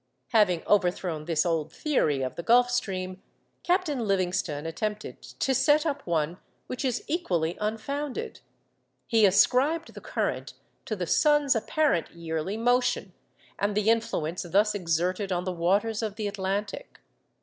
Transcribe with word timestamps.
Having 0.29 0.65
overthrown 0.65 1.25
this 1.25 1.45
old 1.45 1.71
theory 1.71 2.23
of 2.23 2.33
the 2.33 2.41
Gulf 2.41 2.71
Stream, 2.71 3.21
Captain 3.61 3.99
Livingston 3.99 4.65
attempted 4.65 5.21
to 5.21 5.53
set 5.53 5.85
up 5.85 6.07
one 6.07 6.39
which 6.65 6.83
is 6.83 7.03
equally 7.05 7.55
unfounded. 7.61 8.39
He 9.05 9.27
ascribed 9.27 9.93
the 9.93 10.01
current 10.01 10.53
to 10.85 10.95
the 10.95 11.05
sun's 11.05 11.55
apparent 11.55 12.09
yearly 12.15 12.57
motion 12.57 13.13
and 13.59 13.75
the 13.77 13.91
influence 13.91 14.41
thus 14.41 14.73
exerted 14.73 15.31
on 15.31 15.43
the 15.43 15.53
waters 15.53 16.01
of 16.01 16.15
the 16.15 16.27
Atlantic. 16.27 17.01